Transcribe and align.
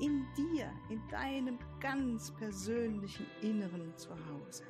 in 0.00 0.26
dir, 0.36 0.70
in 0.90 1.00
deinem 1.10 1.58
ganz 1.80 2.32
persönlichen 2.32 3.26
Inneren 3.42 3.96
zu 3.96 4.10
Hause. 4.10 4.64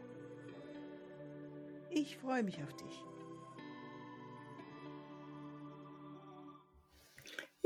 Ich 1.91 2.17
freue 2.19 2.43
mich 2.43 2.63
auf 2.63 2.73
dich. 2.75 3.05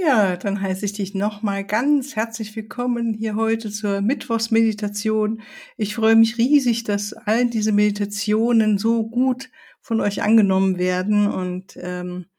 Ja, 0.03 0.37
dann 0.37 0.63
heiße 0.63 0.87
ich 0.87 0.95
dich 0.95 1.15
nochmal 1.15 1.63
ganz 1.63 2.17
herzlich 2.17 2.57
willkommen 2.57 3.13
hier 3.13 3.35
heute 3.35 3.71
zur 3.71 4.01
Mittwochsmeditation. 4.01 5.43
Ich 5.77 5.95
freue 5.95 6.17
mich 6.17 6.39
riesig, 6.39 6.85
dass 6.85 7.13
all 7.13 7.51
diese 7.51 7.73
Meditationen 7.73 8.79
so 8.79 9.07
gut 9.07 9.51
von 9.83 10.01
euch 10.01 10.23
angenommen 10.23 10.79
werden 10.79 11.31
und 11.31 11.77
ähm, 11.77 12.30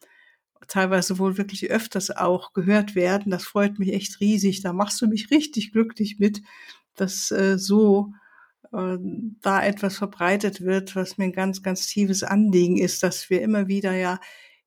teilweise 0.68 1.20
wohl 1.20 1.38
wirklich 1.38 1.70
öfters 1.70 2.12
auch 2.12 2.54
gehört 2.54 2.96
werden. 2.96 3.32
Das 3.32 3.44
freut 3.44 3.80
mich 3.80 3.94
echt 3.94 4.20
riesig. 4.20 4.62
Da 4.62 4.74
machst 4.74 5.02
du 5.02 5.08
mich 5.08 5.32
richtig 5.32 5.72
glücklich 5.72 6.20
mit, 6.20 6.42
dass 6.96 7.32
äh, 7.32 7.58
so 7.58 8.14
äh, 8.74 8.98
da 9.42 9.64
etwas 9.64 9.98
verbreitet 9.98 10.62
wird, 10.62 10.96
was 10.96 11.18
mir 11.18 11.26
ein 11.26 11.34
ganz, 11.34 11.64
ganz 11.64 11.88
tiefes 11.88 12.24
Anliegen 12.24 12.78
ist, 12.78 13.04
dass 13.04 13.30
wir 13.30 13.42
immer 13.42 13.68
wieder 13.68 13.94
ja 13.94 14.20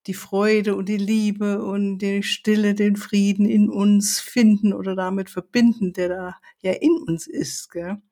die 0.07 0.15
Freude 0.15 0.77
und 0.77 0.89
die 0.89 0.99
Liebe 0.99 1.65
und 1.65 1.99
die 1.99 2.23
Stille, 2.23 2.75
den 2.75 2.97
Frieden 2.97 3.47
in 3.47 3.71
uns 3.71 4.21
finden 4.21 4.73
oder 4.75 4.95
damit 4.95 5.31
verbinden, 5.31 5.93
der 5.95 6.09
da 6.09 6.37
ja 6.63 6.73
in 6.73 6.93
uns 7.07 7.27
ist. 7.27 7.71
Gell? 7.71 8.03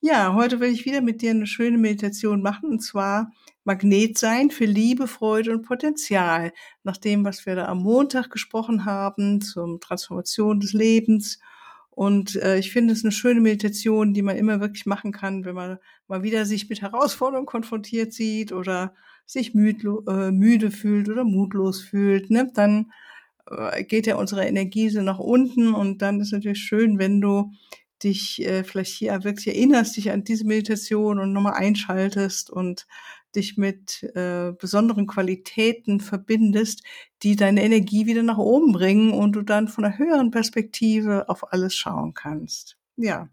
Ja, 0.00 0.34
heute 0.34 0.60
will 0.60 0.70
ich 0.70 0.84
wieder 0.84 1.00
mit 1.00 1.22
dir 1.22 1.30
eine 1.30 1.46
schöne 1.46 1.78
Meditation 1.78 2.42
machen 2.42 2.70
und 2.70 2.80
zwar 2.80 3.32
Magnet 3.64 4.18
sein 4.18 4.50
für 4.50 4.66
Liebe, 4.66 5.08
Freude 5.08 5.52
und 5.52 5.62
Potenzial. 5.62 6.52
Nach 6.84 6.96
dem, 6.96 7.24
was 7.24 7.46
wir 7.46 7.56
da 7.56 7.66
am 7.66 7.82
Montag 7.82 8.30
gesprochen 8.30 8.84
haben, 8.84 9.40
zum 9.40 9.80
Transformation 9.80 10.60
des 10.60 10.72
Lebens. 10.72 11.40
Und 11.90 12.36
äh, 12.36 12.58
ich 12.58 12.70
finde 12.72 12.92
es 12.92 13.04
eine 13.04 13.10
schöne 13.10 13.40
Meditation, 13.40 14.12
die 14.14 14.22
man 14.22 14.36
immer 14.36 14.60
wirklich 14.60 14.86
machen 14.86 15.12
kann, 15.12 15.44
wenn 15.44 15.54
man 15.54 15.78
mal 16.08 16.22
wieder 16.22 16.44
sich 16.44 16.68
mit 16.68 16.82
Herausforderungen 16.82 17.46
konfrontiert 17.46 18.12
sieht 18.12 18.52
oder 18.52 18.94
sich 19.24 19.54
müdlo, 19.54 20.04
äh, 20.06 20.30
müde 20.30 20.70
fühlt 20.70 21.08
oder 21.08 21.24
mutlos 21.24 21.80
fühlt. 21.80 22.30
Ne? 22.30 22.50
Dann 22.54 22.92
äh, 23.50 23.82
geht 23.82 24.06
ja 24.06 24.16
unsere 24.16 24.46
Energie 24.46 24.90
so 24.90 25.00
nach 25.00 25.18
unten 25.18 25.74
und 25.74 26.02
dann 26.02 26.20
ist 26.20 26.32
natürlich 26.32 26.60
schön, 26.60 26.98
wenn 26.98 27.20
du 27.20 27.50
dich 28.02 28.44
äh, 28.44 28.64
vielleicht 28.64 28.92
hier 28.92 29.24
wirklich 29.24 29.48
erinnerst, 29.48 29.96
dich 29.96 30.10
an 30.10 30.24
diese 30.24 30.46
Meditation 30.46 31.18
und 31.18 31.32
nochmal 31.32 31.54
einschaltest 31.54 32.50
und 32.50 32.86
dich 33.34 33.56
mit 33.56 34.02
äh, 34.14 34.52
besonderen 34.58 35.06
Qualitäten 35.06 36.00
verbindest, 36.00 36.82
die 37.22 37.36
deine 37.36 37.62
Energie 37.62 38.06
wieder 38.06 38.22
nach 38.22 38.38
oben 38.38 38.72
bringen 38.72 39.12
und 39.12 39.32
du 39.32 39.42
dann 39.42 39.68
von 39.68 39.84
einer 39.84 39.98
höheren 39.98 40.30
Perspektive 40.30 41.28
auf 41.28 41.52
alles 41.52 41.74
schauen 41.74 42.14
kannst. 42.14 42.76
Ja, 42.96 43.28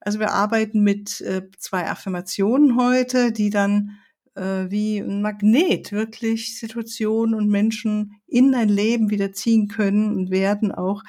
also 0.00 0.20
wir 0.20 0.32
arbeiten 0.32 0.82
mit 0.82 1.20
äh, 1.20 1.42
zwei 1.58 1.90
Affirmationen 1.90 2.76
heute, 2.76 3.32
die 3.32 3.50
dann 3.50 3.98
äh, 4.34 4.70
wie 4.70 4.98
ein 4.98 5.22
Magnet 5.22 5.92
wirklich 5.92 6.58
Situationen 6.58 7.34
und 7.34 7.48
Menschen 7.48 8.20
in 8.26 8.52
dein 8.52 8.68
Leben 8.68 9.10
wieder 9.10 9.32
ziehen 9.32 9.68
können 9.68 10.14
und 10.14 10.30
werden 10.30 10.72
auch, 10.72 11.02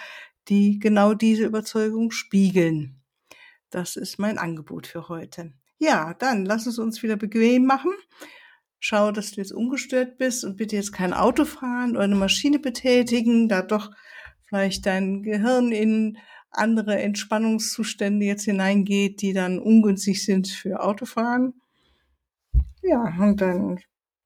die 0.48 0.80
genau 0.80 1.14
diese 1.14 1.46
Überzeugung 1.46 2.12
spiegeln. 2.12 3.02
Das 3.70 3.96
ist 3.96 4.20
mein 4.20 4.38
Angebot 4.38 4.88
für 4.88 5.10
heute. 5.10 5.54
Ja, 5.78 6.14
dann 6.14 6.46
lass 6.46 6.66
es 6.66 6.80
uns 6.80 7.04
wieder 7.04 7.18
bequem 7.18 7.66
machen. 7.66 7.92
Schau, 8.80 9.12
dass 9.12 9.32
du 9.32 9.42
jetzt 9.42 9.52
ungestört 9.52 10.18
bist 10.18 10.46
und 10.46 10.58
bitte 10.58 10.76
jetzt 10.76 10.94
kein 10.94 11.14
Auto 11.14 11.46
fahren 11.46 11.92
oder 11.92 12.04
eine 12.04 12.16
Maschine 12.16 12.60
betätigen, 12.60 13.50
da 13.50 13.62
doch 13.62 13.92
vielleicht 14.48 14.86
dein 14.86 15.24
Gehirn 15.24 15.72
in 15.72 16.18
andere 16.52 17.00
Entspannungszustände 17.00 18.26
jetzt 18.26 18.46
hineingeht, 18.46 19.22
die 19.22 19.34
dann 19.34 19.60
ungünstig 19.60 20.24
sind 20.24 20.48
für 20.48 20.82
Autofahren. 20.82 21.54
Ja, 22.82 23.02
und 23.20 23.42
dann 23.42 23.80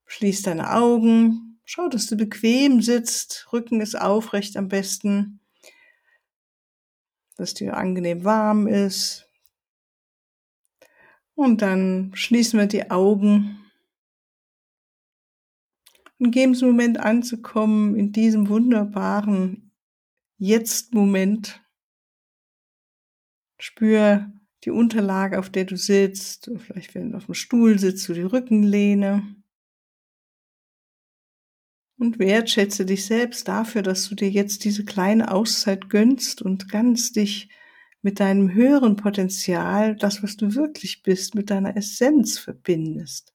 schließ 0.05 0.41
deine 0.43 0.71
Augen. 0.71 1.59
Schau, 1.63 1.87
dass 1.87 2.07
du 2.07 2.17
bequem 2.17 2.81
sitzt. 2.81 3.47
Rücken 3.53 3.79
ist 3.81 3.99
aufrecht 3.99 4.57
am 4.57 4.67
besten. 4.67 5.38
Dass 7.39 7.53
dir 7.53 7.77
angenehm 7.77 8.25
warm 8.25 8.67
ist. 8.67 9.25
Und 11.35 11.61
dann 11.61 12.11
schließen 12.13 12.59
wir 12.59 12.67
die 12.67 12.91
Augen 12.91 13.71
und 16.17 16.31
geben 16.31 16.51
es 16.51 16.61
Moment 16.61 16.99
anzukommen 16.99 17.95
in 17.95 18.11
diesem 18.11 18.49
wunderbaren 18.49 19.71
Jetzt-Moment. 20.37 21.63
Spür 23.57 24.33
die 24.65 24.71
Unterlage, 24.71 25.39
auf 25.39 25.49
der 25.49 25.63
du 25.63 25.77
sitzt, 25.77 26.51
vielleicht 26.57 26.93
wenn 26.93 27.11
du 27.11 27.17
auf 27.17 27.27
dem 27.27 27.35
Stuhl 27.35 27.79
sitzt, 27.79 28.03
so 28.03 28.13
die 28.13 28.21
Rückenlehne. 28.21 29.38
Und 31.99 32.17
wertschätze 32.17 32.85
dich 32.85 33.05
selbst 33.05 33.49
dafür, 33.49 33.81
dass 33.81 34.07
du 34.07 34.15
dir 34.15 34.29
jetzt 34.29 34.63
diese 34.63 34.85
kleine 34.85 35.31
Auszeit 35.31 35.89
gönnst 35.89 36.41
und 36.41 36.69
ganz 36.69 37.11
dich 37.11 37.49
mit 38.01 38.21
deinem 38.21 38.53
höheren 38.53 38.95
Potenzial, 38.95 39.97
das, 39.97 40.23
was 40.23 40.37
du 40.37 40.55
wirklich 40.55 41.03
bist, 41.03 41.35
mit 41.35 41.49
deiner 41.49 41.75
Essenz 41.75 42.39
verbindest. 42.39 43.33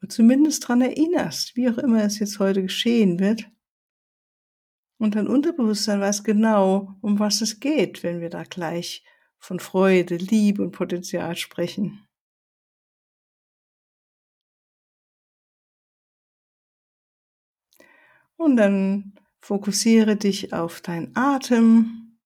Und 0.00 0.10
zumindest 0.10 0.66
dran 0.66 0.80
erinnerst, 0.80 1.54
wie 1.54 1.68
auch 1.68 1.76
immer 1.76 2.02
es 2.02 2.18
jetzt 2.18 2.38
heute 2.38 2.62
geschehen 2.62 3.20
wird. 3.20 3.46
Und 4.98 5.14
dein 5.14 5.28
Unterbewusstsein 5.28 6.00
weiß 6.00 6.24
genau, 6.24 6.96
um 7.02 7.18
was 7.18 7.42
es 7.42 7.60
geht, 7.60 8.02
wenn 8.02 8.22
wir 8.22 8.30
da 8.30 8.44
gleich 8.44 9.04
von 9.38 9.60
Freude, 9.60 10.16
Liebe 10.16 10.62
und 10.62 10.70
Potenzial 10.70 11.36
sprechen. 11.36 12.06
Und 18.42 18.56
dann 18.56 19.14
fokussiere 19.40 20.16
dich 20.16 20.52
auf 20.52 20.80
deinen 20.80 21.14
Atem 21.14 22.18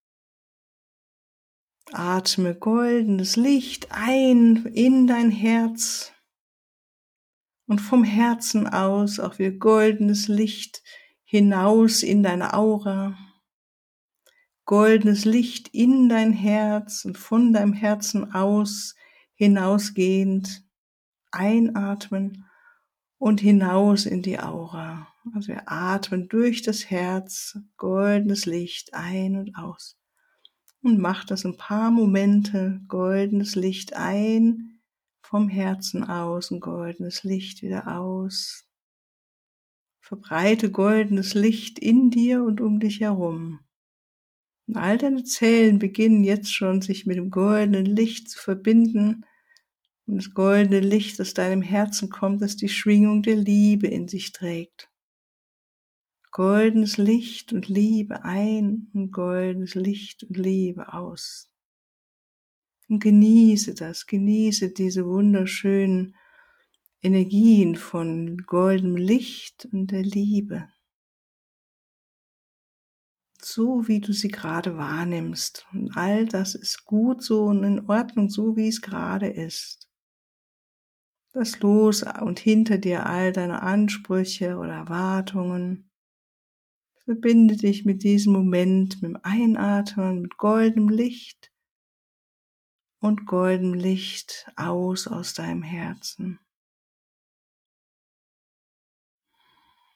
Atme 1.93 2.54
goldenes 2.54 3.37
Licht 3.37 3.88
ein 3.91 4.65
in 4.65 5.06
dein 5.06 5.31
Herz 5.31 6.15
und 7.66 7.81
vom 7.82 8.03
Herzen 8.03 8.66
aus 8.66 9.21
auch 9.21 9.38
wieder 9.38 9.59
goldenes 9.59 10.27
Licht 10.27 10.82
hinaus 11.22 12.03
in 12.03 12.22
deine 12.22 12.54
Aura. 12.54 13.19
Goldenes 14.65 15.27
Licht 15.27 15.69
in 15.75 16.09
dein 16.09 16.33
Herz 16.33 17.04
und 17.04 17.19
von 17.19 17.53
deinem 17.53 17.75
Herzen 17.75 18.33
aus 18.33 18.94
hinausgehend 19.34 20.65
einatmen 21.31 22.47
und 23.19 23.43
hinaus 23.43 24.06
in 24.06 24.22
die 24.22 24.41
Aura. 24.41 25.12
Also 25.35 25.49
wir 25.49 25.71
atmen 25.71 26.29
durch 26.29 26.63
das 26.63 26.89
Herz 26.89 27.59
goldenes 27.77 28.47
Licht 28.47 28.95
ein 28.95 29.37
und 29.37 29.57
aus 29.57 29.97
und 30.87 31.01
mach 31.01 31.25
das 31.25 31.45
ein 31.45 31.57
paar 31.57 31.91
Momente, 31.91 32.81
goldenes 32.87 33.57
Licht 33.57 33.95
ein, 33.95 34.81
vom 35.21 35.49
Herzen 35.49 36.05
aus 36.05 36.53
ein 36.53 36.61
goldenes 36.61 37.25
Licht 37.25 37.63
wieder 37.63 37.99
aus. 37.99 38.69
Verbreite 40.01 40.71
goldenes 40.71 41.34
Licht 41.34 41.81
in 41.81 42.11
dir 42.11 42.45
und 42.45 42.61
um 42.61 42.79
dich 42.79 43.01
herum. 43.01 43.59
Und 44.69 44.77
all 44.77 44.97
deine 44.97 45.25
Zellen 45.25 45.81
beginnen 45.81 46.22
jetzt 46.22 46.55
schon, 46.55 46.81
sich 46.81 47.07
mit 47.07 47.17
dem 47.17 47.31
goldenen 47.31 47.87
Licht 47.87 48.31
zu 48.31 48.39
verbinden. 48.39 49.25
Und 50.07 50.17
das 50.19 50.33
goldene 50.34 50.79
Licht 50.79 51.21
aus 51.21 51.34
deinem 51.34 51.63
Herzen 51.63 52.11
kommt, 52.11 52.41
das 52.43 52.57
die 52.57 52.69
Schwingung 52.69 53.22
der 53.22 53.37
Liebe 53.37 53.89
in 53.89 54.07
sich 54.07 54.31
trägt 54.31 54.89
goldenes 56.36 56.98
Licht 56.98 57.54
und 57.54 57.66
Liebe 57.66 58.22
ein 58.22 58.91
und 58.92 59.10
goldenes 59.10 59.74
Licht 59.74 60.24
und 60.24 60.36
Liebe 60.36 60.92
aus. 60.92 61.50
Und 62.91 63.03
genieße 63.03 63.72
das, 63.72 64.06
genieße 64.06 64.74
diese 64.74 65.06
wunderschönen 65.06 66.15
Energien 67.00 67.74
von 67.74 68.36
goldenem 68.36 68.97
Licht 68.97 69.66
und 69.72 69.86
der 69.86 70.03
Liebe. 70.03 70.68
so, 73.41 73.88
wie 73.88 74.00
du 74.00 74.12
sie 74.12 74.28
gerade 74.28 74.77
wahrnimmst. 74.77 75.66
Und 75.72 75.97
all 75.97 76.27
das 76.27 76.54
ist 76.54 76.84
gut 76.84 77.22
so 77.22 77.44
und 77.44 77.65
in 77.65 77.88
Ordnung, 77.88 78.28
so 78.28 78.56
wie 78.56 78.68
es 78.68 78.83
gerade 78.83 79.28
ist. 79.28 79.88
Lass 81.33 81.60
los 81.60 82.03
und 82.03 82.38
hinter 82.41 82.77
dir 82.77 83.06
all 83.06 83.33
deine 83.33 83.62
Ansprüche 83.62 84.59
oder 84.59 84.74
Erwartungen. 84.74 85.85
Verbinde 87.07 87.57
dich 87.57 87.85
mit 87.85 88.03
diesem 88.03 88.33
Moment, 88.33 89.01
mit 89.01 89.13
dem 89.13 89.21
Einatmen, 89.23 90.23
mit 90.23 90.39
goldenem 90.39 90.89
Licht 90.89 91.53
und 92.99 93.27
goldenem 93.27 93.75
Licht 93.75 94.51
aus 94.57 95.07
aus 95.07 95.33
deinem 95.33 95.63
Herzen. 95.63 96.41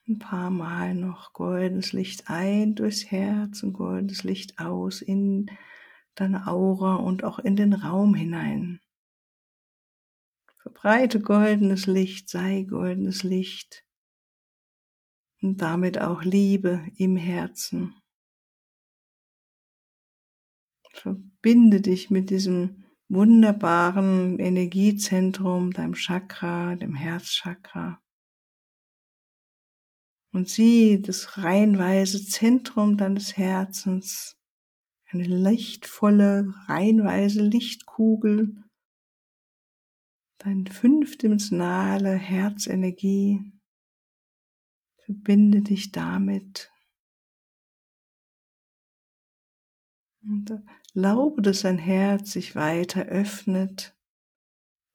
Ein 0.07 0.21
paar 0.21 0.51
Mal 0.51 0.95
noch 0.95 1.33
goldenes 1.33 1.93
Licht 1.93 2.31
ein 2.31 2.77
durchs 2.77 3.11
Herz 3.11 3.65
und 3.65 3.73
goldenes 3.73 4.23
Licht 4.23 4.61
aus 4.61 5.03
in 5.03 5.51
deine 6.15 6.47
Aura 6.47 6.95
und 6.95 7.25
auch 7.25 7.41
in 7.41 7.57
den 7.57 7.73
Raum 7.73 8.15
hinein. 8.15 8.81
Verbreite 10.59 11.19
goldenes 11.21 11.87
Licht, 11.87 12.29
sei 12.29 12.63
goldenes 12.63 13.25
Licht 13.25 13.85
und 15.43 15.61
damit 15.61 16.01
auch 16.01 16.23
Liebe 16.23 16.87
im 16.97 17.17
Herzen. 17.17 17.95
Verbinde 20.93 21.81
dich 21.81 22.11
mit 22.11 22.31
diesem 22.31 22.85
wunderbaren 23.09 24.39
Energiezentrum, 24.39 25.73
deinem 25.73 25.95
Chakra, 25.95 26.77
dem 26.77 26.95
Herzchakra 26.95 28.01
und 30.33 30.49
sieh 30.49 31.01
das 31.01 31.39
reinweise 31.39 32.25
Zentrum 32.25 32.97
deines 32.97 33.37
Herzens, 33.37 34.37
eine 35.07 35.25
lichtvolle, 35.25 36.55
reinweise 36.67 37.43
Lichtkugel, 37.43 38.63
deine 40.39 40.71
fünfdimensionale 40.71 42.15
Herzenergie, 42.15 43.53
verbinde 45.11 45.63
dich 45.63 45.91
damit. 45.91 46.71
Und 50.23 50.53
erlaube, 50.95 51.43
dass 51.43 51.63
dein 51.63 51.79
Herz 51.79 52.33
sich 52.33 52.55
weiter 52.55 53.07
öffnet 53.07 53.97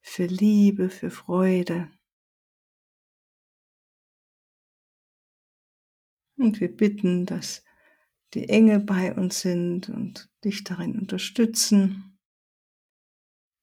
für 0.00 0.26
Liebe, 0.26 0.88
für 0.88 1.10
Freude. 1.10 1.90
Und 6.38 6.60
wir 6.60 6.74
bitten, 6.74 7.26
dass 7.26 7.64
die 8.34 8.48
Engel 8.48 8.80
bei 8.80 9.14
uns 9.14 9.40
sind 9.40 9.88
und 9.88 10.30
dich 10.44 10.64
darin 10.64 10.98
unterstützen, 10.98 12.18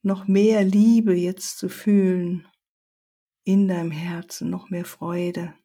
noch 0.04 0.28
mehr 0.28 0.64
Liebe 0.64 1.16
jetzt 1.16 1.58
zu 1.58 1.70
fühlen 1.70 2.48
in 3.46 3.68
deinem 3.68 3.92
Herzen, 3.92 4.50
noch 4.50 4.70
mehr 4.70 4.86
Freude. 4.86 5.56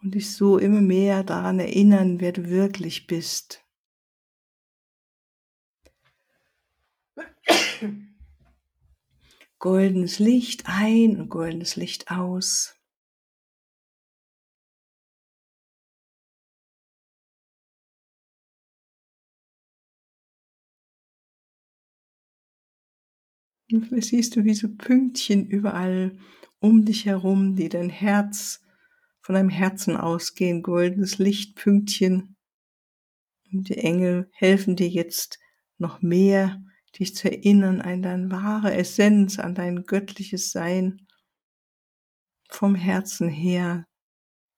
Und 0.00 0.14
dich 0.14 0.32
so 0.32 0.58
immer 0.58 0.80
mehr 0.80 1.24
daran 1.24 1.58
erinnern, 1.58 2.20
wer 2.20 2.32
du 2.32 2.48
wirklich 2.48 3.06
bist. 3.06 3.64
goldenes 9.58 10.18
Licht 10.18 10.64
ein 10.66 11.20
und 11.20 11.28
goldenes 11.28 11.76
Licht 11.76 12.10
aus. 12.10 12.74
Und 23.70 24.02
siehst 24.02 24.34
du 24.34 24.44
wie 24.44 24.54
so 24.54 24.68
Pünktchen 24.74 25.46
überall 25.46 26.18
um 26.58 26.86
dich 26.86 27.04
herum, 27.04 27.54
die 27.54 27.68
dein 27.68 27.90
Herz 27.90 28.64
von 29.28 29.34
deinem 29.34 29.50
Herzen 29.50 29.94
ausgehen, 29.94 30.62
goldenes 30.62 31.18
Lichtpünktchen. 31.18 32.34
Und 33.52 33.68
die 33.68 33.76
Engel 33.76 34.30
helfen 34.32 34.74
dir 34.74 34.88
jetzt 34.88 35.38
noch 35.76 36.00
mehr 36.00 36.62
dich 36.98 37.14
zu 37.14 37.30
erinnern 37.30 37.82
an 37.82 38.00
deine 38.00 38.30
wahre 38.30 38.72
Essenz, 38.72 39.38
an 39.38 39.54
dein 39.54 39.84
göttliches 39.84 40.50
Sein, 40.50 41.06
vom 42.48 42.74
Herzen 42.74 43.28
her 43.28 43.84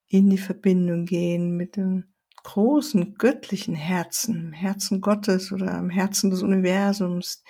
in 0.07 0.31
die 0.31 0.39
Verbindung 0.39 1.05
gehen 1.05 1.57
mit 1.57 1.75
dem 1.75 2.15
großen 2.45 3.15
göttlichen 3.15 3.75
Herzen, 3.75 4.37
im 4.37 4.53
Herzen 4.53 5.01
Gottes 5.01 5.51
oder 5.51 5.77
im 5.79 5.91
Herzen 5.91 6.31
des 6.31 6.45
Universums, 6.45 7.43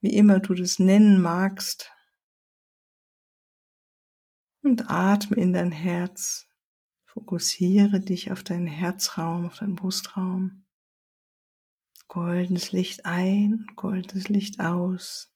wie 0.00 0.14
immer 0.14 0.38
du 0.38 0.54
das 0.54 0.78
nennen 0.78 1.20
magst. 1.20 1.90
Und 4.62 4.90
atme 4.90 5.36
in 5.36 5.52
dein 5.52 5.72
Herz. 5.72 6.48
Fokussiere 7.04 8.00
dich 8.00 8.32
auf 8.32 8.42
deinen 8.42 8.66
Herzraum, 8.66 9.46
auf 9.46 9.58
deinen 9.58 9.76
Brustraum 9.76 10.62
goldenes 12.12 12.72
Licht 12.72 13.06
ein, 13.06 13.66
goldenes 13.74 14.28
Licht 14.28 14.60
aus. 14.60 15.34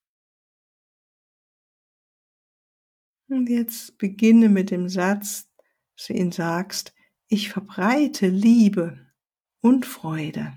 Und 3.29 3.49
jetzt 3.49 3.97
beginne 3.97 4.51
mit 4.51 4.71
dem 4.71 4.91
Satz, 4.91 5.51
dass 5.97 6.09
du 6.09 6.13
ihn 6.13 6.33
sagst, 6.33 6.95
ich 7.29 7.49
verbreite 7.49 8.29
Liebe 8.29 9.11
und 9.63 9.87
Freude. 9.87 10.53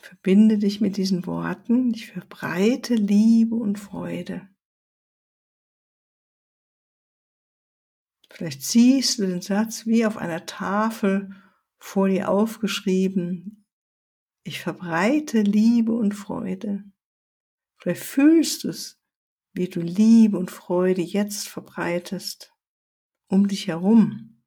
Verbinde 0.00 0.56
dich 0.56 0.80
mit 0.80 0.96
diesen 0.96 1.26
Worten, 1.26 1.92
ich 1.92 2.06
verbreite 2.06 2.94
Liebe 2.94 3.56
und 3.56 3.78
Freude. 3.78 4.48
Vielleicht 8.38 8.62
siehst 8.62 9.18
du 9.18 9.26
den 9.26 9.40
Satz 9.40 9.84
wie 9.84 10.06
auf 10.06 10.16
einer 10.16 10.46
Tafel 10.46 11.34
vor 11.76 12.08
dir 12.08 12.28
aufgeschrieben, 12.28 13.66
ich 14.44 14.60
verbreite 14.60 15.42
Liebe 15.42 15.92
und 15.92 16.12
Freude. 16.12 16.84
Vielleicht 17.78 18.04
fühlst 18.04 18.62
du 18.62 18.68
es, 18.68 19.02
wie 19.54 19.68
du 19.68 19.80
Liebe 19.80 20.38
und 20.38 20.52
Freude 20.52 21.02
jetzt 21.02 21.48
verbreitest, 21.48 22.54
um 23.26 23.48
dich 23.48 23.66
herum, 23.66 24.44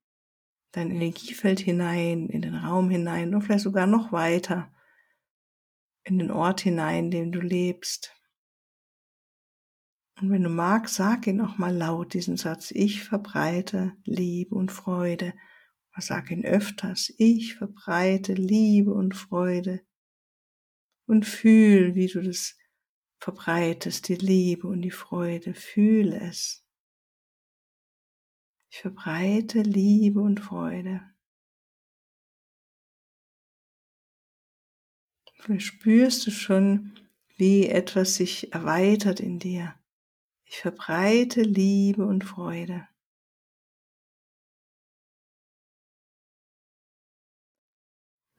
dein 0.72 0.90
Energiefeld 0.90 1.60
hinein, 1.60 2.30
in 2.30 2.42
den 2.42 2.56
Raum 2.56 2.90
hinein 2.90 3.36
und 3.36 3.42
vielleicht 3.42 3.66
sogar 3.66 3.88
noch 3.88 4.14
weiter, 4.14 4.74
in 6.06 6.18
den 6.18 6.32
Ort 6.32 6.62
hinein, 6.62 7.06
in 7.06 7.12
dem 7.12 7.32
du 7.34 7.42
lebst. 7.42 8.16
Und 10.22 10.30
wenn 10.30 10.44
du 10.44 10.50
magst, 10.50 10.96
sag 10.96 11.28
ihn 11.28 11.42
auch 11.42 11.58
mal 11.58 11.76
laut, 11.76 12.14
diesen 12.14 12.38
Satz, 12.38 12.72
ich 12.72 13.04
verbreite 13.04 13.94
Liebe 14.06 14.56
und 14.56 14.72
Freude 14.72 15.34
Sag 16.00 16.32
ihn 16.32 16.46
öfters, 16.46 17.14
ich 17.18 17.56
verbreite 17.56 18.34
Liebe 18.34 18.94
und 18.94 19.16
Freude 19.16 19.86
und 21.06 21.26
fühl, 21.26 21.96
wie 21.96 22.08
du 22.08 22.22
das 22.22 22.58
verbreitest, 23.20 24.08
die 24.08 24.16
Liebe 24.16 24.68
und 24.68 24.82
die 24.82 24.92
Freude, 24.92 25.54
fühle 25.54 26.20
es. 26.22 26.66
Ich 28.70 28.80
verbreite 28.80 29.62
Liebe 29.62 30.22
und 30.22 30.40
Freude. 30.40 31.02
Vielleicht 35.36 35.66
spürst 35.66 36.26
du 36.26 36.32
schon, 36.32 37.00
wie 37.36 37.68
etwas 37.68 38.16
sich 38.16 38.54
erweitert 38.54 39.20
in 39.20 39.40
dir. 39.40 39.76
Ich 40.52 40.58
verbreite 40.58 41.44
Liebe 41.44 42.06
und 42.06 42.26
Freude. 42.26 42.86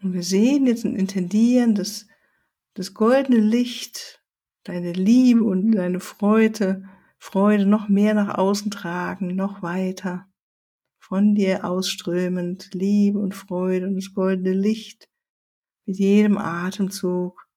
Und 0.03 0.13
wir 0.13 0.23
sehen 0.23 0.67
jetzt 0.67 0.85
und 0.85 0.95
intendieren, 0.95 1.75
dass 1.75 2.07
das 2.75 2.93
goldene 2.93 3.39
Licht, 3.39 4.23
deine 4.63 4.93
Liebe 4.93 5.43
und 5.43 5.73
deine 5.73 6.01
Freude, 6.01 6.87
Freude 7.19 7.65
noch 7.65 7.89
mehr 7.89 8.13
nach 8.13 8.37
außen 8.37 8.71
tragen, 8.71 9.35
noch 9.35 9.63
weiter 9.63 10.31
von 10.99 11.35
dir 11.35 11.65
ausströmend, 11.65 12.75
Liebe 12.75 13.21
und 13.21 13.35
Freude 13.35 13.87
und 13.87 13.95
das 13.97 14.13
goldene 14.13 14.53
Licht 14.53 15.09
mit 15.87 15.97
jedem 15.97 16.37
Atemzug 16.37 17.49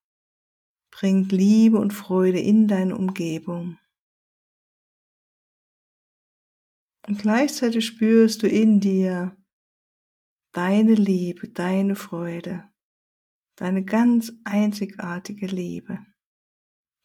bringt 0.91 1.33
Liebe 1.33 1.77
und 1.77 1.91
Freude 1.91 2.39
in 2.39 2.69
deine 2.69 2.95
Umgebung. 2.95 3.77
Und 7.07 7.19
gleichzeitig 7.19 7.85
spürst 7.85 8.41
du 8.41 8.47
in 8.47 8.79
dir, 8.79 9.37
deine 10.53 10.93
Liebe, 10.93 11.49
deine 11.49 11.95
Freude, 11.95 12.67
deine 13.57 13.83
ganz 13.83 14.33
einzigartige 14.43 15.47
Liebe, 15.47 15.99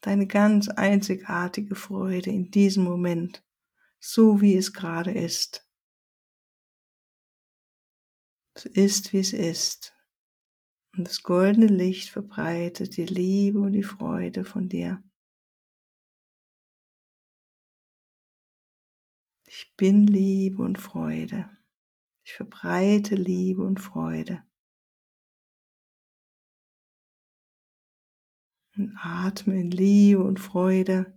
deine 0.01 0.25
ganz 0.25 0.69
einzigartige 0.69 1.75
Freude 1.75 2.31
in 2.31 2.49
diesem 2.49 2.83
Moment, 2.83 3.43
so 3.99 4.41
wie 4.41 4.55
es 4.55 4.73
gerade 4.73 5.11
ist. 5.11 5.67
Es 8.55 8.65
ist, 8.65 9.13
wie 9.13 9.19
es 9.19 9.33
ist. 9.33 9.93
Und 10.97 11.07
das 11.07 11.23
goldene 11.23 11.67
Licht 11.67 12.09
verbreitet 12.09 12.97
die 12.97 13.05
Liebe 13.05 13.59
und 13.59 13.73
die 13.73 13.83
Freude 13.83 14.43
von 14.45 14.67
dir. 14.67 15.03
Ich 19.61 19.75
bin 19.75 20.07
Liebe 20.07 20.63
und 20.63 20.79
Freude. 20.79 21.47
Ich 22.23 22.33
verbreite 22.33 23.13
Liebe 23.13 23.61
und 23.61 23.79
Freude. 23.79 24.43
Und 28.75 28.97
atme 28.97 29.61
in 29.61 29.69
Liebe 29.69 30.23
und 30.23 30.39
Freude. 30.39 31.15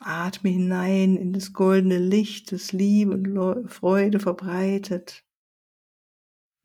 Atme 0.00 0.50
hinein 0.50 1.14
in 1.14 1.32
das 1.32 1.52
goldene 1.52 1.98
Licht, 1.98 2.50
das 2.50 2.72
Liebe 2.72 3.12
und 3.12 3.68
Freude 3.68 4.18
verbreitet. 4.18 5.24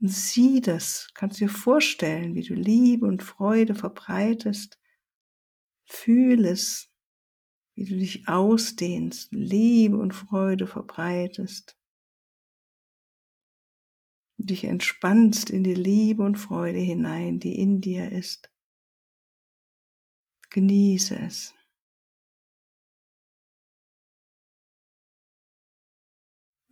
Und 0.01 0.09
sieh 0.09 0.61
das, 0.61 1.11
kannst 1.13 1.39
dir 1.39 1.49
vorstellen, 1.49 2.33
wie 2.33 2.43
du 2.43 2.55
Liebe 2.55 3.05
und 3.05 3.21
Freude 3.21 3.75
verbreitest. 3.75 4.79
Fühl 5.85 6.45
es, 6.45 6.88
wie 7.79 7.86
du 7.86 7.98
dich 7.98 8.27
ausdehnst, 8.27 9.31
Liebe 9.31 9.95
und 9.95 10.13
Freude 10.13 10.67
verbreitest. 10.67 11.77
dich 14.38 14.63
entspannst 14.63 15.50
in 15.50 15.63
die 15.63 15.75
Liebe 15.75 16.24
und 16.24 16.38
Freude 16.38 16.79
hinein, 16.79 17.39
die 17.39 17.59
in 17.59 17.81
dir 17.81 18.09
ist. 18.12 18.50
Genieße 20.50 21.19
es. 21.19 21.53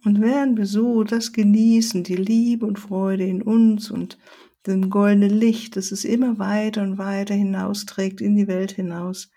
Und 0.04 0.22
während 0.22 0.58
wir 0.58 0.66
so 0.66 1.04
das 1.04 1.34
genießen, 1.34 2.04
die 2.04 2.16
Liebe 2.16 2.66
und 2.66 2.80
Freude 2.80 3.26
in 3.26 3.42
uns 3.42 3.92
und 3.92 4.18
dem 4.66 4.90
goldenen 4.90 5.38
Licht, 5.38 5.76
das 5.76 5.92
es 5.92 6.06
immer 6.06 6.40
weiter 6.40 6.84
und 6.84 6.98
weiter 6.98 7.34
hinausträgt 7.34 8.22
in 8.22 8.38
die 8.38 8.48
Welt 8.48 8.72
hinaus, 8.72 9.30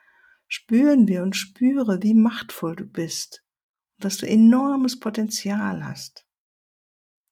spüren 0.50 1.06
wir 1.06 1.22
und 1.22 1.36
spüre, 1.36 2.02
wie 2.02 2.12
machtvoll 2.12 2.74
du 2.74 2.84
bist 2.84 3.46
und 3.96 4.04
dass 4.04 4.18
du 4.18 4.26
enormes 4.26 4.98
Potenzial 4.98 5.84
hast. 5.84 6.26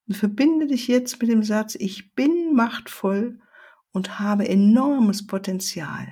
Und 0.06 0.14
verbinde 0.14 0.68
dich 0.68 0.86
jetzt 0.86 1.20
mit 1.20 1.28
dem 1.28 1.42
Satz, 1.42 1.74
ich 1.74 2.14
bin 2.14 2.54
machtvoll 2.54 3.40
und 3.90 4.20
habe 4.20 4.48
enormes 4.48 5.26
Potenzial. 5.26 6.06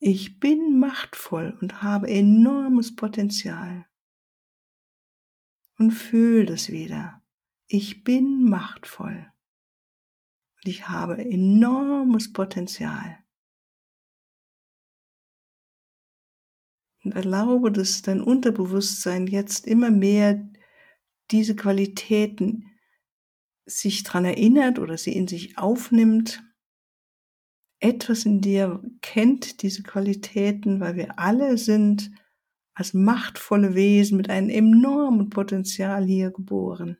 Ich 0.00 0.40
bin 0.40 0.78
machtvoll 0.78 1.56
und 1.60 1.82
habe 1.82 2.08
enormes 2.08 2.94
Potenzial 2.94 3.86
und 5.78 5.92
fühl 5.92 6.44
das 6.44 6.70
wieder. 6.70 7.22
Ich 7.68 8.02
bin 8.02 8.48
machtvoll 8.48 9.32
und 10.56 10.68
ich 10.68 10.88
habe 10.88 11.18
enormes 11.18 12.32
Potenzial. 12.32 13.24
Und 17.08 17.16
erlaube, 17.16 17.72
dass 17.72 18.02
dein 18.02 18.20
Unterbewusstsein 18.20 19.26
jetzt 19.26 19.66
immer 19.66 19.90
mehr 19.90 20.46
diese 21.30 21.56
Qualitäten 21.56 22.66
sich 23.64 24.02
dran 24.02 24.26
erinnert 24.26 24.78
oder 24.78 24.98
sie 24.98 25.14
in 25.14 25.26
sich 25.26 25.56
aufnimmt. 25.56 26.44
Etwas 27.80 28.26
in 28.26 28.42
dir 28.42 28.82
kennt 29.00 29.62
diese 29.62 29.82
Qualitäten, 29.82 30.80
weil 30.80 30.96
wir 30.96 31.18
alle 31.18 31.56
sind 31.56 32.10
als 32.74 32.92
machtvolle 32.92 33.74
Wesen 33.74 34.18
mit 34.18 34.28
einem 34.28 34.50
enormen 34.50 35.30
Potenzial 35.30 36.04
hier 36.04 36.30
geboren. 36.30 36.98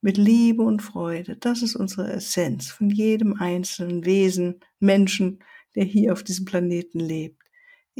Mit 0.00 0.16
Liebe 0.16 0.62
und 0.62 0.80
Freude. 0.80 1.36
Das 1.36 1.60
ist 1.60 1.76
unsere 1.76 2.10
Essenz 2.10 2.70
von 2.70 2.88
jedem 2.88 3.34
einzelnen 3.34 4.06
Wesen, 4.06 4.60
Menschen, 4.78 5.44
der 5.74 5.84
hier 5.84 6.14
auf 6.14 6.22
diesem 6.22 6.46
Planeten 6.46 6.98
lebt. 6.98 7.47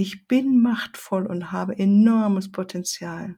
Ich 0.00 0.28
bin 0.28 0.62
machtvoll 0.62 1.26
und 1.26 1.50
habe 1.50 1.76
enormes 1.76 2.52
Potenzial. 2.52 3.37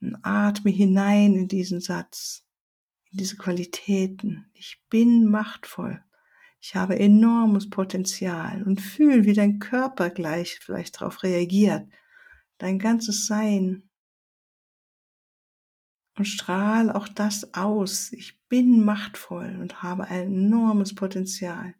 Und 0.00 0.16
atme 0.24 0.72
hinein 0.72 1.36
in 1.36 1.46
diesen 1.46 1.80
Satz, 1.80 2.44
in 3.12 3.18
diese 3.18 3.36
Qualitäten. 3.36 4.50
Ich 4.54 4.82
bin 4.90 5.30
machtvoll. 5.30 6.02
Ich 6.60 6.74
habe 6.74 6.98
enormes 6.98 7.70
Potenzial 7.70 8.64
und 8.64 8.80
fühl, 8.80 9.24
wie 9.24 9.32
dein 9.32 9.60
Körper 9.60 10.10
gleich 10.10 10.58
vielleicht 10.60 11.00
darauf 11.00 11.22
reagiert, 11.22 11.88
dein 12.58 12.80
ganzes 12.80 13.26
Sein. 13.26 13.88
Und 16.18 16.24
strahl 16.24 16.90
auch 16.90 17.06
das 17.06 17.54
aus. 17.54 18.12
Ich 18.12 18.42
bin 18.48 18.84
machtvoll 18.84 19.60
und 19.60 19.80
habe 19.84 20.08
ein 20.08 20.22
enormes 20.22 20.92
Potenzial. 20.96 21.76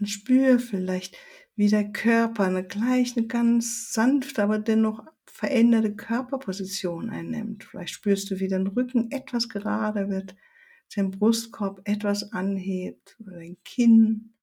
Und 0.00 0.06
spür 0.06 0.58
vielleicht, 0.58 1.16
wie 1.54 1.68
der 1.68 1.92
Körper 1.92 2.44
eine 2.44 2.64
gleich 2.64 3.16
eine 3.16 3.26
ganz 3.26 3.92
sanfte, 3.92 4.42
aber 4.42 4.58
dennoch 4.58 5.04
veränderte 5.26 5.94
Körperposition 5.94 7.10
einnimmt. 7.10 7.64
Vielleicht 7.64 7.94
spürst 7.94 8.30
du, 8.30 8.40
wie 8.40 8.48
dein 8.48 8.66
Rücken 8.66 9.10
etwas 9.12 9.48
gerade 9.48 10.08
wird, 10.08 10.34
dein 10.96 11.12
Brustkorb 11.12 11.80
etwas 11.84 12.32
anhebt 12.32 13.16
oder 13.20 13.36
dein 13.36 13.56
Kinn 13.64 14.34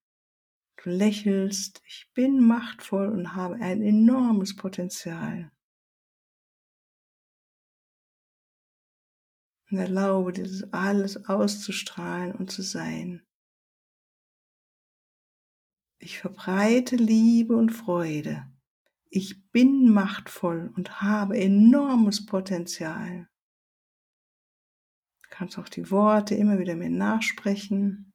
Du 0.84 0.92
lächelst, 0.92 1.82
ich 1.88 2.12
bin 2.14 2.40
machtvoll 2.40 3.10
und 3.10 3.36
habe 3.36 3.56
ein 3.56 3.82
enormes 3.82 4.56
Potenzial. 4.56 5.52
Und 9.70 9.80
erlaube 9.80 10.32
dieses 10.34 10.72
alles 10.72 11.28
auszustrahlen 11.28 12.34
und 12.36 12.52
zu 12.52 12.62
sein. 12.62 13.27
Ich 16.00 16.20
verbreite 16.20 16.96
Liebe 16.96 17.56
und 17.56 17.72
Freude. 17.72 18.46
Ich 19.10 19.50
bin 19.52 19.90
machtvoll 19.90 20.72
und 20.76 21.02
habe 21.02 21.38
enormes 21.38 22.26
Potenzial. 22.26 23.30
Du 25.24 25.30
kannst 25.30 25.58
auch 25.58 25.70
die 25.70 25.90
Worte 25.92 26.36
immer 26.36 26.60
wieder 26.60 26.76
mir 26.76 26.90
nachsprechen 26.90 28.08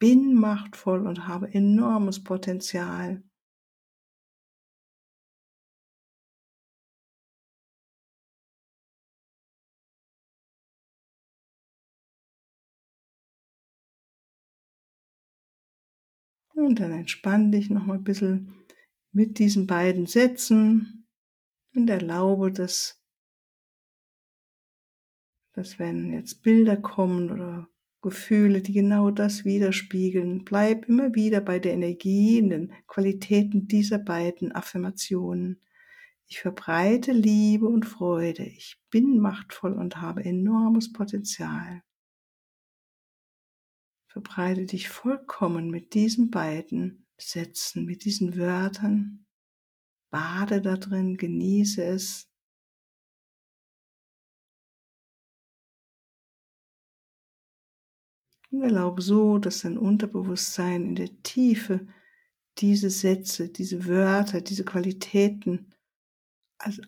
bin 0.00 0.34
machtvoll 0.34 1.06
und 1.06 1.28
habe 1.28 1.52
enormes 1.54 2.24
Potenzial. 2.24 3.22
Und 16.70 16.78
dann 16.78 16.92
entspann 16.92 17.50
dich 17.50 17.68
noch 17.68 17.84
mal 17.84 17.94
ein 17.94 18.04
bisschen 18.04 18.54
mit 19.10 19.40
diesen 19.40 19.66
beiden 19.66 20.06
Sätzen 20.06 21.08
und 21.74 21.90
erlaube, 21.90 22.52
dass, 22.52 23.02
dass 25.52 25.80
wenn 25.80 26.12
jetzt 26.12 26.44
Bilder 26.44 26.76
kommen 26.76 27.32
oder 27.32 27.68
Gefühle, 28.02 28.62
die 28.62 28.72
genau 28.72 29.10
das 29.10 29.44
widerspiegeln. 29.44 30.44
Bleib 30.44 30.88
immer 30.88 31.12
wieder 31.12 31.40
bei 31.40 31.58
der 31.58 31.72
Energie 31.72 32.40
und 32.40 32.50
den 32.50 32.72
Qualitäten 32.86 33.66
dieser 33.66 33.98
beiden 33.98 34.52
Affirmationen. 34.52 35.60
Ich 36.28 36.38
verbreite 36.38 37.10
Liebe 37.10 37.66
und 37.66 37.84
Freude. 37.84 38.44
Ich 38.44 38.80
bin 38.90 39.18
machtvoll 39.18 39.72
und 39.72 40.00
habe 40.00 40.24
enormes 40.24 40.92
Potenzial. 40.92 41.82
Verbreite 44.10 44.66
dich 44.66 44.88
vollkommen 44.88 45.70
mit 45.70 45.94
diesen 45.94 46.30
beiden 46.30 47.06
Sätzen, 47.16 47.84
mit 47.84 48.04
diesen 48.04 48.36
Wörtern. 48.36 49.24
Bade 50.10 50.60
da 50.60 50.76
drin, 50.76 51.16
genieße 51.16 51.84
es 51.84 52.28
Und 58.50 58.62
erlaube 58.62 59.00
so, 59.00 59.38
dass 59.38 59.62
dein 59.62 59.78
Unterbewusstsein 59.78 60.84
in 60.84 60.94
der 60.96 61.22
Tiefe 61.22 61.86
diese 62.58 62.90
Sätze, 62.90 63.48
diese 63.48 63.86
Wörter, 63.86 64.40
diese 64.40 64.64
Qualitäten 64.64 65.72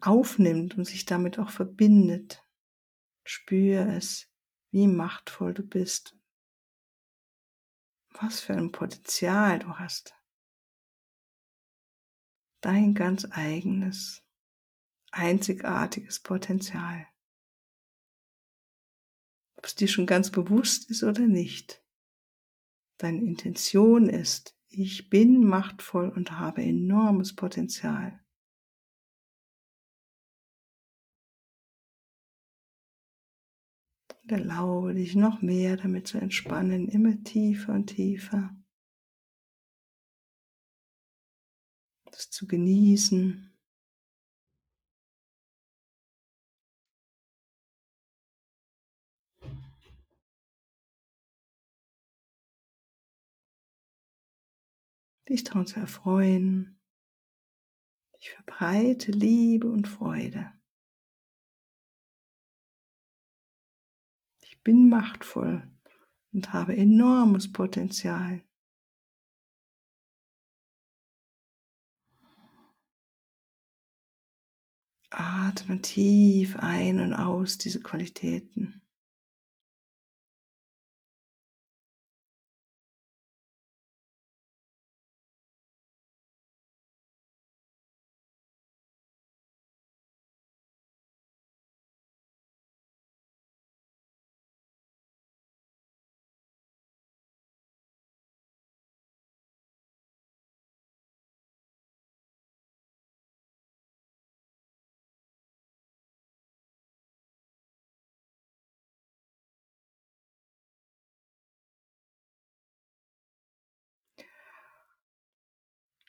aufnimmt 0.00 0.76
und 0.76 0.87
sich 0.87 1.07
damit 1.07 1.38
auch 1.38 1.50
verbindet. 1.50 2.45
Spür 3.25 3.87
es, 3.87 4.29
wie 4.73 4.88
machtvoll 4.88 5.55
du 5.55 5.62
bist. 5.62 6.19
Was 8.21 8.40
für 8.40 8.54
ein 8.54 8.73
Potenzial 8.73 9.59
du 9.59 9.78
hast. 9.78 10.14
Dein 12.61 12.95
ganz 12.95 13.26
eigenes, 13.31 14.23
einzigartiges 15.11 16.21
Potenzial 16.21 17.07
ob 19.62 19.66
es 19.66 19.76
dir 19.76 19.87
schon 19.87 20.07
ganz 20.07 20.33
bewusst 20.33 20.90
ist 20.90 21.04
oder 21.04 21.25
nicht. 21.28 21.85
Deine 22.99 23.21
Intention 23.21 24.09
ist, 24.09 24.59
Ich 24.75 25.09
bin 25.09 25.45
machtvoll 25.45 26.09
und 26.09 26.33
habe 26.33 26.62
enormes 26.62 27.37
Potenzial. 27.37 28.22
Erlaube 34.29 34.95
dich 34.95 35.14
noch 35.14 35.43
mehr 35.43 35.76
damit 35.76 36.07
zu 36.07 36.19
entspannen, 36.19 36.88
immer 36.88 37.23
tiefer 37.25 37.75
und 37.75 37.87
tiefer. 37.87 38.55
Das 42.05 42.31
zu 42.31 42.47
genießen. 42.47 43.52
dich 55.33 55.45
daran 55.45 55.67
zu 55.67 55.81
erfreuen. 55.81 56.79
Ich 58.19 58.31
verbreite 58.31 59.11
Liebe 59.11 59.69
und 59.69 59.88
Freude. 59.88 60.52
Bin 64.64 64.88
machtvoll 64.88 65.69
und 66.33 66.52
habe 66.52 66.76
enormes 66.76 67.52
Potenzial. 67.52 68.42
Atme 75.11 75.83
tief 75.83 76.57
ein 76.57 77.00
und 77.00 77.12
aus 77.12 77.59
diese 77.59 77.83
Qualitäten. 77.83 78.72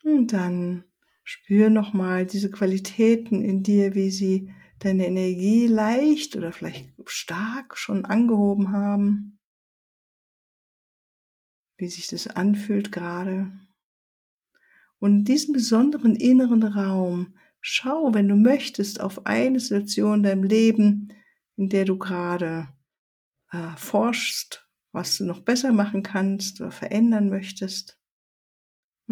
Und 0.04 0.34
dann 0.34 0.84
spür 1.24 1.70
nochmal 1.70 2.26
diese 2.26 2.52
Qualitäten 2.52 3.42
in 3.42 3.64
dir, 3.64 3.96
wie 3.96 4.12
sie 4.12 4.54
deine 4.80 5.08
Energie 5.08 5.68
leicht 5.68 6.36
oder 6.36 6.52
vielleicht 6.52 6.94
stark 7.06 7.78
schon 7.78 8.06
angehoben 8.06 8.72
haben. 8.72 9.40
Wie 11.78 11.88
sich 11.88 12.08
das 12.08 12.28
anfühlt 12.28 12.92
gerade. 12.92 13.52
Und 15.00 15.20
in 15.20 15.26
diesem 15.26 15.54
besonderen 15.54 16.16
inneren 16.16 16.64
Raum 16.64 17.36
schau, 17.62 18.14
wenn 18.14 18.28
du 18.28 18.36
möchtest, 18.36 19.00
auf 19.00 19.26
eine 19.26 19.60
Situation 19.60 20.16
in 20.16 20.24
deinem 20.24 20.44
Leben, 20.44 21.14
in 21.56 21.70
der 21.70 21.86
du 21.86 21.98
gerade 21.98 22.68
äh, 23.52 23.76
forschst, 23.78 24.68
was 24.92 25.18
du 25.18 25.26
noch 25.26 25.42
besser 25.42 25.72
machen 25.72 26.04
kannst 26.04 26.62
oder 26.62 26.72
verändern 26.72 27.30
möchtest. 27.30 28.00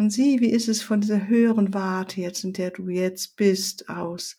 Und 0.02 0.10
sieh, 0.10 0.40
wie 0.40 0.50
ist 0.50 0.66
es 0.66 0.82
von 0.82 1.00
dieser 1.00 1.28
höheren 1.28 1.72
Warte 1.74 2.20
jetzt, 2.20 2.42
in 2.42 2.52
der 2.52 2.72
du 2.72 2.88
jetzt 2.88 3.36
bist, 3.36 3.88
aus, 3.88 4.36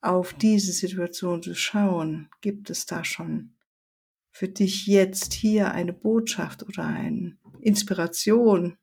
auf 0.00 0.34
diese 0.34 0.70
Situation 0.70 1.42
zu 1.42 1.56
schauen? 1.56 2.30
Gibt 2.42 2.70
es 2.70 2.86
da 2.86 3.02
schon 3.02 3.56
für 4.30 4.46
dich 4.46 4.86
jetzt 4.86 5.32
hier 5.32 5.72
eine 5.72 5.92
Botschaft 5.92 6.62
oder 6.62 6.86
eine 6.86 7.36
Inspiration, 7.60 8.78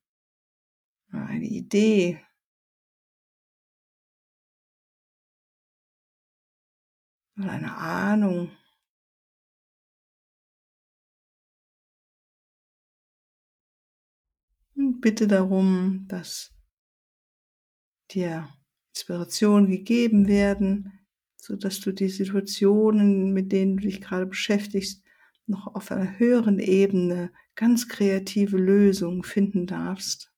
eine 1.14 1.46
Idee? 1.46 2.22
Oder 7.38 7.52
eine 7.52 7.78
Ahnung? 7.78 8.52
Und 14.82 15.00
bitte 15.00 15.28
darum, 15.28 16.08
dass 16.08 16.56
dir 18.10 18.50
Inspirationen 18.96 19.70
gegeben 19.70 20.28
werden, 20.28 21.06
so 21.38 21.56
dass 21.56 21.82
du 21.82 21.92
die 21.92 22.10
Situationen, 22.10 23.32
mit 23.32 23.52
denen 23.52 23.78
du 23.78 23.84
dich 23.84 24.02
gerade 24.02 24.26
beschäftigst, 24.26 25.04
noch 25.46 25.68
auf 25.68 25.92
einer 25.92 26.18
höheren 26.18 26.58
Ebene 26.58 27.32
ganz 27.54 27.90
kreative 27.90 28.58
Lösungen 28.58 29.24
finden 29.24 29.68
darfst, 29.68 30.34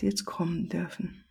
die 0.00 0.06
jetzt 0.06 0.24
kommen 0.24 0.70
dürfen. 0.70 1.29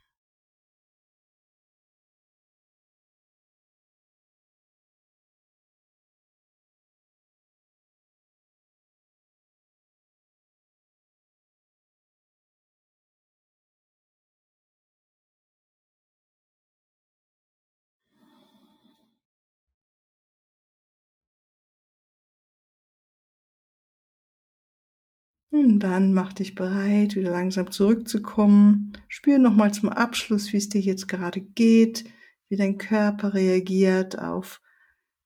Und 25.60 25.80
dann 25.80 26.14
mach 26.14 26.32
dich 26.32 26.56
bereit, 26.56 27.18
wieder 27.18 27.32
langsam 27.32 27.70
zurückzukommen. 27.70 28.94
Spür 29.10 29.40
nochmal 29.40 29.74
zum 29.74 29.90
Abschluss, 29.90 30.54
wie 30.54 30.58
es 30.58 30.70
dir 30.70 30.80
jetzt 30.80 31.10
gerade 31.10 31.42
geht, 31.42 32.06
wie 32.48 32.56
dein 32.56 32.78
Körper 32.78 33.34
reagiert 33.34 34.18
auf 34.18 34.62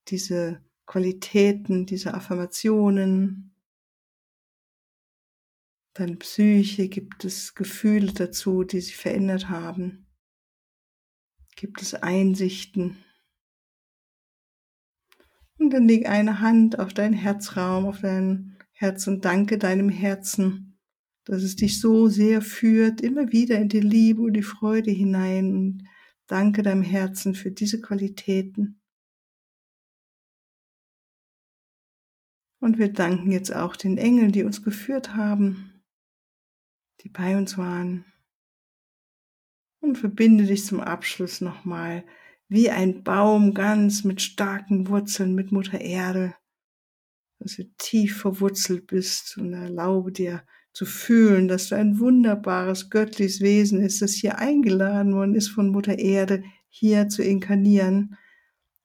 diese 0.07 0.65
Qualitäten, 0.87 1.85
diese 1.85 2.15
Affirmationen. 2.15 3.55
Deine 5.93 6.15
Psyche, 6.15 6.89
gibt 6.89 7.23
es 7.25 7.53
Gefühle 7.53 8.11
dazu, 8.11 8.63
die 8.63 8.81
sich 8.81 8.97
verändert 8.97 9.49
haben? 9.49 10.07
Gibt 11.55 11.83
es 11.83 11.93
Einsichten? 11.93 12.97
Und 15.59 15.69
dann 15.69 15.87
leg 15.87 16.09
eine 16.09 16.39
Hand 16.39 16.79
auf 16.79 16.91
deinen 16.91 17.13
Herzraum, 17.13 17.85
auf 17.85 18.01
deinen 18.01 18.57
Herz 18.73 19.07
und 19.07 19.23
danke 19.23 19.57
deinem 19.57 19.89
Herzen, 19.89 20.77
dass 21.25 21.43
es 21.43 21.55
dich 21.55 21.79
so 21.79 22.07
sehr 22.07 22.41
führt, 22.41 23.01
immer 23.01 23.31
wieder 23.31 23.57
in 23.57 23.69
die 23.69 23.79
Liebe 23.79 24.21
und 24.21 24.33
die 24.33 24.43
Freude 24.43 24.91
hinein 24.91 25.55
und 25.55 25.87
danke 26.27 26.63
deinem 26.63 26.81
Herzen 26.81 27.35
für 27.35 27.51
diese 27.51 27.79
Qualitäten. 27.79 28.81
Und 32.59 32.77
wir 32.77 32.91
danken 32.91 33.31
jetzt 33.31 33.53
auch 33.53 33.75
den 33.75 33.97
Engeln, 33.97 34.31
die 34.31 34.43
uns 34.43 34.63
geführt 34.63 35.15
haben, 35.15 35.83
die 37.01 37.09
bei 37.09 37.37
uns 37.37 37.57
waren. 37.57 38.05
Und 39.81 39.97
verbinde 39.97 40.45
dich 40.45 40.65
zum 40.65 40.79
Abschluss 40.79 41.41
nochmal 41.41 42.05
wie 42.47 42.69
ein 42.69 43.03
Baum 43.03 43.53
ganz 43.53 44.05
mit 44.05 44.21
starken 44.21 44.87
Wurzeln 44.87 45.35
mit 45.35 45.51
Mutter 45.51 45.81
Erde 45.81 46.35
dass 47.43 47.57
du 47.57 47.65
tief 47.77 48.17
verwurzelt 48.17 48.87
bist 48.87 49.37
und 49.37 49.53
erlaube 49.53 50.11
dir 50.11 50.43
zu 50.73 50.85
fühlen, 50.85 51.47
dass 51.47 51.69
du 51.69 51.75
ein 51.75 51.99
wunderbares 51.99 52.89
göttliches 52.89 53.41
Wesen 53.41 53.79
ist, 53.81 54.01
das 54.01 54.13
hier 54.13 54.39
eingeladen 54.39 55.13
worden 55.13 55.35
ist 55.35 55.49
von 55.49 55.69
Mutter 55.69 55.99
Erde, 55.99 56.43
hier 56.69 57.09
zu 57.09 57.21
inkarnieren, 57.21 58.17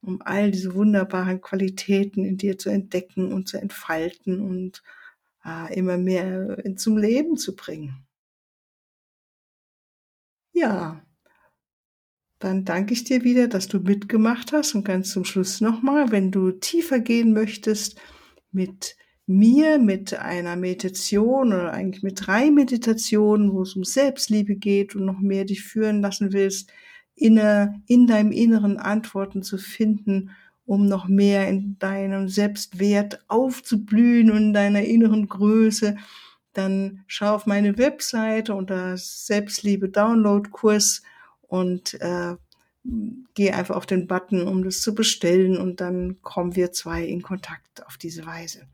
um 0.03 0.21
all 0.23 0.51
diese 0.51 0.75
wunderbaren 0.75 1.41
Qualitäten 1.41 2.25
in 2.25 2.37
dir 2.37 2.59
zu 2.59 2.69
entdecken 2.69 3.33
und 3.33 3.49
zu 3.49 3.57
entfalten 3.57 4.41
und 4.41 4.83
äh, 5.45 5.75
immer 5.75 5.97
mehr 5.97 6.63
zum 6.77 6.99
Leben 6.99 7.37
zu 7.39 7.57
bringen. 7.57 8.07
Ja, 10.53 11.03
dann 12.39 12.65
danke 12.65 12.93
ich 12.93 13.05
dir 13.05 13.25
wieder, 13.25 13.49
dass 13.49 13.67
du 13.67 13.81
mitgemacht 13.81 14.53
hast 14.53 14.75
und 14.75 14.85
ganz 14.85 15.11
zum 15.11 15.25
Schluss 15.25 15.61
nochmal, 15.61 16.13
wenn 16.13 16.31
du 16.31 16.53
tiefer 16.53 17.01
gehen 17.01 17.33
möchtest, 17.33 18.01
mit 18.53 18.97
mir, 19.27 19.79
mit 19.79 20.15
einer 20.15 20.57
Meditation 20.57 21.53
oder 21.53 21.73
eigentlich 21.73 22.03
mit 22.03 22.27
drei 22.27 22.51
Meditationen, 22.51 23.53
wo 23.53 23.63
es 23.63 23.77
um 23.77 23.85
Selbstliebe 23.85 24.57
geht 24.57 24.97
und 24.97 25.05
noch 25.05 25.21
mehr 25.21 25.45
dich 25.45 25.63
führen 25.63 26.01
lassen 26.01 26.33
willst, 26.33 26.71
in, 27.15 27.39
in 27.87 28.07
deinem 28.07 28.33
Inneren 28.33 28.79
Antworten 28.79 29.43
zu 29.43 29.59
finden 29.59 30.31
um 30.69 30.85
noch 30.85 31.09
mehr 31.09 31.49
in 31.49 31.79
deinem 31.79 32.29
Selbstwert 32.29 33.25
aufzublühen 33.27 34.31
und 34.31 34.37
in 34.37 34.53
deiner 34.53 34.83
inneren 34.83 35.27
Größe, 35.27 35.97
dann 36.53 37.05
schau 37.07 37.35
auf 37.35 37.47
meine 37.47 37.79
Webseite 37.79 38.55
unter 38.55 38.99
Selbstliebe 38.99 39.89
Download 39.89 40.51
Kurs 40.51 41.03
und 41.41 41.95
äh, 42.03 42.37
geh 43.35 43.51
einfach 43.51 43.77
auf 43.77 43.87
den 43.87 44.07
Button, 44.07 44.47
um 44.47 44.65
das 44.65 44.81
zu 44.81 44.95
bestellen 44.95 45.57
und 45.57 45.81
dann 45.81 46.21
kommen 46.23 46.57
wir 46.57 46.73
zwei 46.73 47.05
in 47.05 47.23
Kontakt 47.23 47.85
auf 47.87 47.97
diese 47.97 48.27
Weise. 48.27 48.67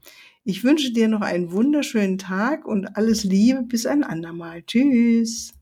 Ich 0.45 0.63
wünsche 0.63 0.93
dir 0.93 1.09
noch 1.09 1.23
einen 1.23 1.53
wunderschönen 1.53 2.19
Tag 2.19 2.67
und 2.67 2.97
alles 2.97 3.25
Liebe 3.25 3.63
bis 3.63 3.87
ein 3.87 4.05
andermal. 4.05 4.63
Tschüss. 4.63 5.55